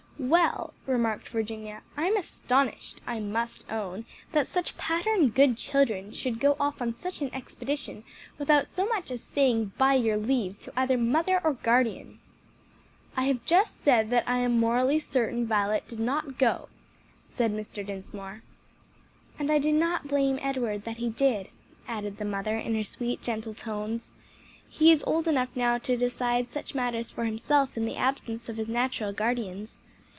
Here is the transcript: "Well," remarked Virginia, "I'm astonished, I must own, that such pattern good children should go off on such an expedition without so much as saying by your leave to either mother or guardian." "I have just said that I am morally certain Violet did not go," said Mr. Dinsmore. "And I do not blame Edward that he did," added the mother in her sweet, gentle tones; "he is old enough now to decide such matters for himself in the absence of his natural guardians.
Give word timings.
"Well," 0.23 0.75
remarked 0.85 1.29
Virginia, 1.29 1.81
"I'm 1.97 2.15
astonished, 2.15 3.01
I 3.07 3.19
must 3.19 3.65
own, 3.71 4.05
that 4.33 4.45
such 4.45 4.77
pattern 4.77 5.29
good 5.29 5.57
children 5.57 6.11
should 6.11 6.39
go 6.39 6.55
off 6.59 6.79
on 6.79 6.93
such 6.93 7.21
an 7.23 7.33
expedition 7.33 8.03
without 8.37 8.67
so 8.67 8.85
much 8.85 9.09
as 9.09 9.23
saying 9.23 9.71
by 9.79 9.95
your 9.95 10.17
leave 10.17 10.59
to 10.61 10.71
either 10.77 10.95
mother 10.95 11.41
or 11.43 11.53
guardian." 11.53 12.19
"I 13.17 13.23
have 13.23 13.43
just 13.45 13.83
said 13.83 14.11
that 14.11 14.23
I 14.27 14.37
am 14.41 14.59
morally 14.59 14.99
certain 14.99 15.47
Violet 15.47 15.87
did 15.87 15.99
not 15.99 16.37
go," 16.37 16.69
said 17.25 17.51
Mr. 17.51 17.83
Dinsmore. 17.83 18.43
"And 19.39 19.51
I 19.51 19.57
do 19.57 19.73
not 19.73 20.07
blame 20.07 20.37
Edward 20.43 20.83
that 20.83 20.97
he 20.97 21.09
did," 21.09 21.49
added 21.87 22.17
the 22.17 22.25
mother 22.25 22.57
in 22.59 22.75
her 22.75 22.83
sweet, 22.83 23.23
gentle 23.23 23.55
tones; 23.55 24.09
"he 24.69 24.91
is 24.91 25.03
old 25.07 25.27
enough 25.27 25.49
now 25.55 25.79
to 25.79 25.97
decide 25.97 26.51
such 26.51 26.75
matters 26.75 27.09
for 27.09 27.23
himself 27.25 27.75
in 27.75 27.85
the 27.85 27.95
absence 27.97 28.47
of 28.49 28.57
his 28.57 28.67
natural 28.69 29.13
guardians. 29.13 29.79